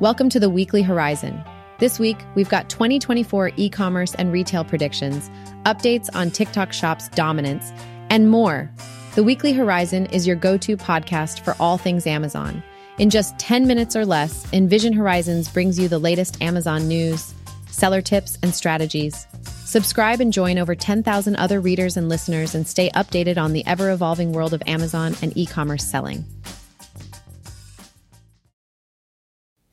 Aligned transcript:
Welcome 0.00 0.30
to 0.30 0.40
the 0.40 0.48
Weekly 0.48 0.80
Horizon. 0.80 1.44
This 1.78 1.98
week, 1.98 2.16
we've 2.34 2.48
got 2.48 2.70
2024 2.70 3.52
e 3.56 3.68
commerce 3.68 4.14
and 4.14 4.32
retail 4.32 4.64
predictions, 4.64 5.28
updates 5.66 6.08
on 6.14 6.30
TikTok 6.30 6.72
Shop's 6.72 7.10
dominance, 7.10 7.70
and 8.08 8.30
more. 8.30 8.70
The 9.14 9.22
Weekly 9.22 9.52
Horizon 9.52 10.06
is 10.06 10.26
your 10.26 10.36
go 10.36 10.56
to 10.56 10.78
podcast 10.78 11.40
for 11.40 11.54
all 11.60 11.76
things 11.76 12.06
Amazon. 12.06 12.62
In 12.96 13.10
just 13.10 13.38
10 13.38 13.66
minutes 13.66 13.94
or 13.94 14.06
less, 14.06 14.50
Envision 14.54 14.94
Horizons 14.94 15.50
brings 15.50 15.78
you 15.78 15.86
the 15.86 15.98
latest 15.98 16.40
Amazon 16.40 16.88
news, 16.88 17.34
seller 17.66 18.00
tips, 18.00 18.38
and 18.42 18.54
strategies. 18.54 19.26
Subscribe 19.66 20.22
and 20.22 20.32
join 20.32 20.56
over 20.56 20.74
10,000 20.74 21.36
other 21.36 21.60
readers 21.60 21.98
and 21.98 22.08
listeners 22.08 22.54
and 22.54 22.66
stay 22.66 22.88
updated 22.92 23.36
on 23.36 23.52
the 23.52 23.66
ever 23.66 23.90
evolving 23.90 24.32
world 24.32 24.54
of 24.54 24.62
Amazon 24.66 25.14
and 25.20 25.36
e 25.36 25.44
commerce 25.44 25.84
selling. 25.84 26.24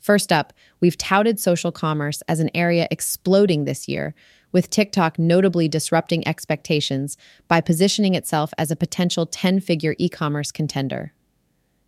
First 0.08 0.32
up, 0.32 0.54
we've 0.80 0.98
touted 0.98 1.38
social 1.38 1.74
commerce 1.74 2.24
as 2.30 2.40
an 2.40 2.50
area 2.56 2.88
exploding 2.90 3.66
this 3.66 3.90
year, 3.90 4.16
with 4.54 4.70
TikTok 4.70 5.20
notably 5.20 5.68
disrupting 5.68 6.26
expectations 6.26 7.18
by 7.50 7.60
positioning 7.60 8.16
itself 8.16 8.54
as 8.58 8.72
a 8.72 8.78
potential 8.78 9.26
10 9.26 9.60
figure 9.60 9.96
e 9.98 10.08
commerce 10.08 10.50
contender. 10.50 11.12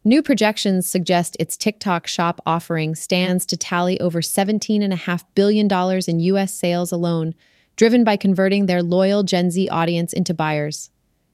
New 0.04 0.22
projections 0.22 0.86
suggest 0.86 1.38
its 1.40 1.56
TikTok 1.56 2.08
shop 2.08 2.42
offering 2.46 2.94
stands 2.94 3.46
to 3.46 3.56
tally 3.56 3.98
over 4.02 4.20
$17.5 4.20 5.24
billion 5.34 5.70
in 6.06 6.20
U.S. 6.20 6.54
sales 6.54 6.92
alone, 6.92 7.34
driven 7.78 8.04
by 8.04 8.18
converting 8.18 8.66
their 8.66 8.84
loyal 8.84 9.24
Gen 9.24 9.50
Z 9.50 9.70
audience 9.70 10.12
into 10.12 10.34
buyers. 10.34 10.90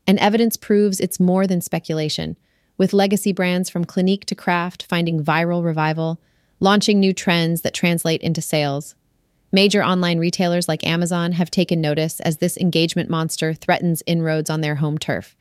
And 0.06 0.20
evidence 0.20 0.56
proves 0.56 1.00
it's 1.00 1.20
more 1.20 1.48
than 1.48 1.62
speculation, 1.62 2.38
with 2.78 2.94
legacy 2.94 3.34
brands 3.34 3.72
from 3.72 3.86
Clinique 3.86 4.26
to 4.26 4.36
Kraft 4.36 4.86
finding 4.88 5.24
viral 5.24 5.66
revival, 5.66 6.22
launching 6.60 7.00
new 7.00 7.14
trends 7.14 7.62
that 7.62 7.74
translate 7.74 8.22
into 8.22 8.42
sales. 8.42 8.96
Major 9.52 9.84
online 9.84 10.20
retailers 10.20 10.68
like 10.68 10.86
Amazon 10.86 11.34
have 11.34 11.52
taken 11.52 11.80
notice 11.80 12.20
as 12.20 12.38
this 12.38 12.58
engagement 12.58 13.10
monster 13.10 13.54
threatens 13.54 14.04
inroads 14.06 14.50
on 14.50 14.62
their 14.62 14.76
home 14.76 14.98
turf. 14.98 15.36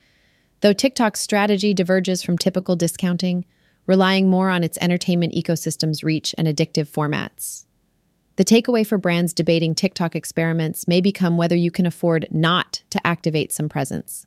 Though 0.60 0.72
TikTok's 0.72 1.20
strategy 1.20 1.74
diverges 1.74 2.22
from 2.22 2.38
typical 2.38 2.76
discounting, 2.76 3.44
relying 3.86 4.30
more 4.30 4.50
on 4.50 4.64
its 4.64 4.78
entertainment 4.80 5.34
ecosystem's 5.34 6.02
reach 6.02 6.34
and 6.38 6.48
addictive 6.48 6.88
formats. 6.88 7.66
The 8.36 8.44
takeaway 8.44 8.86
for 8.86 8.98
brands 8.98 9.32
debating 9.32 9.74
TikTok 9.74 10.16
experiments 10.16 10.88
may 10.88 11.00
become 11.00 11.36
whether 11.36 11.54
you 11.54 11.70
can 11.70 11.86
afford 11.86 12.26
not 12.30 12.82
to 12.90 13.06
activate 13.06 13.52
some 13.52 13.68
presence. 13.68 14.26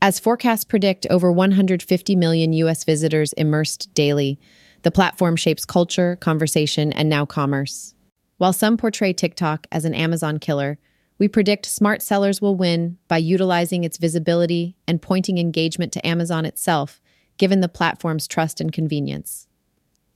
As 0.00 0.20
forecasts 0.20 0.64
predict 0.64 1.06
over 1.10 1.32
150 1.32 2.14
million 2.14 2.52
US 2.52 2.84
visitors 2.84 3.32
immersed 3.32 3.92
daily, 3.94 4.38
the 4.82 4.90
platform 4.90 5.36
shapes 5.36 5.64
culture, 5.64 6.16
conversation, 6.16 6.92
and 6.92 7.08
now 7.08 7.26
commerce. 7.26 7.94
While 8.38 8.52
some 8.52 8.76
portray 8.76 9.12
TikTok 9.12 9.66
as 9.72 9.84
an 9.84 9.94
Amazon 9.94 10.38
killer, 10.38 10.78
we 11.18 11.26
predict 11.26 11.66
smart 11.66 12.00
sellers 12.00 12.40
will 12.40 12.54
win 12.54 12.98
by 13.08 13.18
utilizing 13.18 13.82
its 13.82 13.98
visibility 13.98 14.76
and 14.86 15.02
pointing 15.02 15.38
engagement 15.38 15.92
to 15.92 16.06
Amazon 16.06 16.44
itself, 16.44 17.00
given 17.36 17.60
the 17.60 17.68
platform's 17.68 18.28
trust 18.28 18.60
and 18.60 18.72
convenience. 18.72 19.48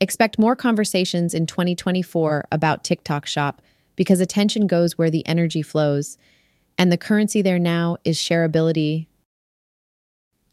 Expect 0.01 0.39
more 0.39 0.55
conversations 0.55 1.35
in 1.35 1.47
2024 1.47 2.47
about 2.53 2.85
TikTok 2.85 3.27
Shop 3.27 3.61
because 3.97 4.21
attention 4.21 4.67
goes 4.67 4.97
where 4.97 5.11
the 5.11 5.27
energy 5.27 5.63
flows, 5.63 6.17
and 6.79 6.91
the 6.91 6.97
currency 6.97 7.43
there 7.43 7.59
now 7.59 7.97
is 8.05 8.17
shareability. 8.17 9.07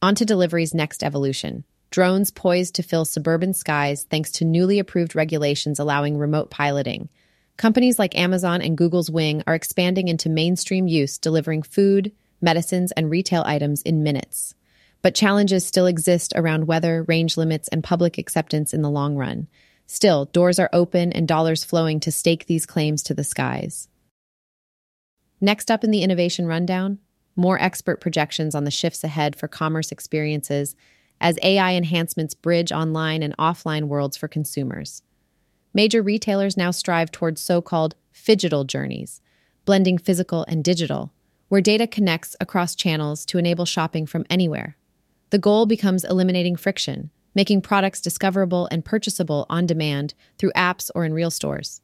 On 0.02 0.16
to 0.16 0.26
delivery's 0.26 0.74
next 0.74 1.04
evolution. 1.04 1.64
Drones 1.90 2.30
poised 2.30 2.76
to 2.76 2.84
fill 2.84 3.06
suburban 3.06 3.54
skies 3.54 4.04
thanks 4.04 4.32
to 4.34 4.46
newly 4.46 4.78
approved 4.78 5.16
regulations 5.16 5.80
allowing 5.80 6.18
remote 6.18 6.52
piloting. 6.52 7.10
Companies 7.58 7.98
like 7.98 8.18
Amazon 8.18 8.62
and 8.62 8.78
Google's 8.78 9.10
Wing 9.10 9.44
are 9.48 9.56
expanding 9.56 10.08
into 10.08 10.30
mainstream 10.30 10.88
use, 10.88 11.18
delivering 11.18 11.64
food, 11.64 12.12
medicines, 12.42 12.92
and 12.94 13.10
retail 13.10 13.44
items 13.46 13.82
in 13.82 14.04
minutes. 14.04 14.54
But 15.02 15.16
challenges 15.16 15.66
still 15.66 15.88
exist 15.88 16.34
around 16.36 16.68
weather, 16.68 17.04
range 17.08 17.38
limits, 17.38 17.68
and 17.70 17.84
public 17.84 18.18
acceptance 18.18 18.74
in 18.74 18.82
the 18.82 18.90
long 18.90 19.16
run. 19.16 19.48
Still, 19.88 20.26
doors 20.26 20.60
are 20.60 20.70
open 20.72 21.12
and 21.12 21.28
dollars 21.28 21.64
flowing 21.64 22.00
to 22.02 22.12
stake 22.12 22.46
these 22.46 22.68
claims 22.68 23.02
to 23.04 23.14
the 23.14 23.24
skies. 23.24 23.88
Next 25.42 25.72
up 25.72 25.84
in 25.84 25.92
the 25.92 26.04
innovation 26.04 26.46
rundown, 26.46 27.00
more 27.36 27.60
expert 27.60 28.00
projections 28.00 28.54
on 28.54 28.66
the 28.66 28.72
shifts 28.72 29.04
ahead 29.04 29.36
for 29.36 29.48
commerce 29.48 29.92
experiences 29.92 30.76
as 31.22 31.38
AI 31.44 31.74
enhancements 31.74 32.34
bridge 32.34 32.72
online 32.72 33.24
and 33.24 33.36
offline 33.38 33.86
worlds 33.86 34.18
for 34.18 34.28
consumers. 34.28 35.04
Major 35.74 36.02
retailers 36.02 36.58
now 36.58 36.72
strive 36.72 37.12
towards 37.12 37.42
so 37.42 37.62
called 37.62 37.96
phygital 38.14 38.66
journeys, 38.66 39.22
blending 39.66 39.98
physical 39.98 40.46
and 40.48 40.64
digital, 40.64 41.14
where 41.48 41.62
data 41.62 41.88
connects 41.88 42.36
across 42.40 42.76
channels 42.76 43.26
to 43.26 43.38
enable 43.38 43.66
shopping 43.66 44.06
from 44.06 44.26
anywhere. 44.30 44.78
The 45.30 45.38
goal 45.38 45.66
becomes 45.66 46.04
eliminating 46.04 46.56
friction, 46.56 47.12
making 47.36 47.62
products 47.62 48.02
discoverable 48.02 48.68
and 48.72 48.84
purchasable 48.84 49.46
on 49.50 49.66
demand 49.66 50.14
through 50.38 50.52
apps 50.54 50.90
or 50.96 51.06
in 51.06 51.14
real 51.14 51.32
stores. 51.32 51.82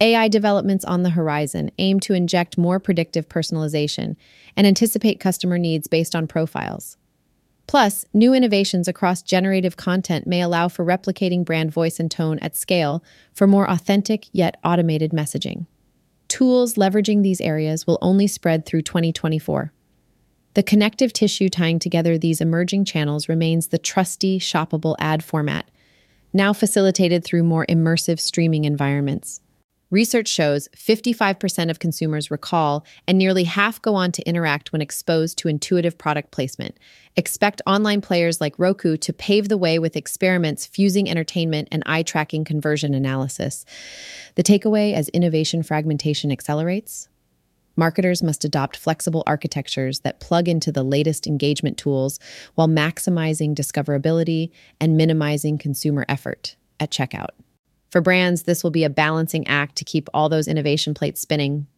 AI 0.00 0.28
developments 0.28 0.84
on 0.84 1.02
the 1.02 1.10
horizon 1.10 1.70
aim 1.78 2.00
to 2.00 2.14
inject 2.14 2.58
more 2.58 2.78
predictive 2.78 3.28
personalization 3.28 4.16
and 4.56 4.66
anticipate 4.66 5.20
customer 5.20 5.56
needs 5.56 5.86
based 5.86 6.14
on 6.14 6.26
profiles. 6.26 6.96
Plus, 7.66 8.04
new 8.12 8.34
innovations 8.34 8.88
across 8.88 9.22
generative 9.22 9.76
content 9.76 10.26
may 10.26 10.40
allow 10.42 10.68
for 10.68 10.84
replicating 10.84 11.44
brand 11.44 11.72
voice 11.72 11.98
and 11.98 12.10
tone 12.10 12.38
at 12.40 12.54
scale 12.54 13.02
for 13.32 13.46
more 13.46 13.68
authentic 13.68 14.26
yet 14.32 14.58
automated 14.62 15.12
messaging. 15.12 15.66
Tools 16.28 16.74
leveraging 16.74 17.22
these 17.22 17.40
areas 17.40 17.86
will 17.86 17.98
only 18.02 18.26
spread 18.26 18.66
through 18.66 18.82
2024. 18.82 19.72
The 20.54 20.62
connective 20.62 21.12
tissue 21.12 21.48
tying 21.48 21.78
together 21.78 22.16
these 22.16 22.40
emerging 22.40 22.84
channels 22.84 23.28
remains 23.28 23.68
the 23.68 23.78
trusty, 23.78 24.38
shoppable 24.38 24.94
ad 24.98 25.24
format, 25.24 25.68
now 26.32 26.52
facilitated 26.52 27.24
through 27.24 27.42
more 27.42 27.66
immersive 27.68 28.20
streaming 28.20 28.64
environments. 28.64 29.40
Research 29.94 30.26
shows 30.26 30.66
55% 30.76 31.70
of 31.70 31.78
consumers 31.78 32.28
recall, 32.28 32.84
and 33.06 33.16
nearly 33.16 33.44
half 33.44 33.80
go 33.80 33.94
on 33.94 34.10
to 34.10 34.28
interact 34.28 34.72
when 34.72 34.82
exposed 34.82 35.38
to 35.38 35.46
intuitive 35.46 35.96
product 35.96 36.32
placement. 36.32 36.76
Expect 37.14 37.62
online 37.64 38.00
players 38.00 38.40
like 38.40 38.58
Roku 38.58 38.96
to 38.96 39.12
pave 39.12 39.48
the 39.48 39.56
way 39.56 39.78
with 39.78 39.94
experiments 39.94 40.66
fusing 40.66 41.08
entertainment 41.08 41.68
and 41.70 41.84
eye 41.86 42.02
tracking 42.02 42.44
conversion 42.44 42.92
analysis. 42.92 43.64
The 44.34 44.42
takeaway 44.42 44.94
as 44.94 45.10
innovation 45.10 45.62
fragmentation 45.62 46.32
accelerates 46.32 47.08
Marketers 47.76 48.20
must 48.20 48.44
adopt 48.44 48.76
flexible 48.76 49.22
architectures 49.28 50.00
that 50.00 50.18
plug 50.18 50.48
into 50.48 50.72
the 50.72 50.82
latest 50.82 51.28
engagement 51.28 51.78
tools 51.78 52.18
while 52.56 52.68
maximizing 52.68 53.54
discoverability 53.54 54.50
and 54.80 54.96
minimizing 54.96 55.56
consumer 55.56 56.04
effort 56.08 56.56
at 56.80 56.90
checkout. 56.90 57.30
For 57.94 58.00
brands, 58.00 58.42
this 58.42 58.64
will 58.64 58.72
be 58.72 58.82
a 58.82 58.90
balancing 58.90 59.46
act 59.46 59.76
to 59.76 59.84
keep 59.84 60.08
all 60.12 60.28
those 60.28 60.48
innovation 60.48 60.94
plates 60.94 61.20
spinning. 61.20 61.68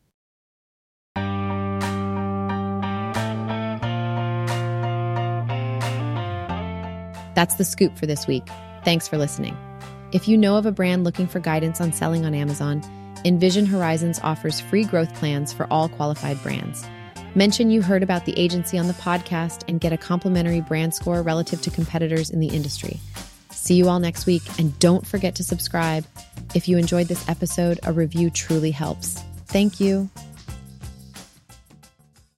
That's 7.34 7.56
the 7.56 7.66
scoop 7.66 7.98
for 7.98 8.06
this 8.06 8.26
week. 8.26 8.48
Thanks 8.82 9.06
for 9.06 9.18
listening. 9.18 9.54
If 10.12 10.26
you 10.26 10.38
know 10.38 10.56
of 10.56 10.64
a 10.64 10.72
brand 10.72 11.04
looking 11.04 11.26
for 11.26 11.38
guidance 11.38 11.82
on 11.82 11.92
selling 11.92 12.24
on 12.24 12.32
Amazon, 12.32 12.80
Envision 13.26 13.66
Horizons 13.66 14.18
offers 14.22 14.58
free 14.58 14.84
growth 14.84 15.14
plans 15.16 15.52
for 15.52 15.66
all 15.70 15.90
qualified 15.90 16.42
brands. 16.42 16.82
Mention 17.34 17.70
you 17.70 17.82
heard 17.82 18.02
about 18.02 18.24
the 18.24 18.38
agency 18.38 18.78
on 18.78 18.86
the 18.86 18.94
podcast 18.94 19.64
and 19.68 19.82
get 19.82 19.92
a 19.92 19.98
complimentary 19.98 20.62
brand 20.62 20.94
score 20.94 21.20
relative 21.20 21.60
to 21.60 21.70
competitors 21.70 22.30
in 22.30 22.40
the 22.40 22.48
industry. 22.48 23.00
See 23.66 23.74
you 23.74 23.88
all 23.88 23.98
next 23.98 24.26
week, 24.26 24.44
and 24.60 24.78
don't 24.78 25.04
forget 25.04 25.34
to 25.34 25.42
subscribe. 25.42 26.04
If 26.54 26.68
you 26.68 26.78
enjoyed 26.78 27.08
this 27.08 27.28
episode, 27.28 27.80
a 27.82 27.92
review 27.92 28.30
truly 28.30 28.70
helps. 28.70 29.20
Thank 29.46 29.80
you. 29.80 30.08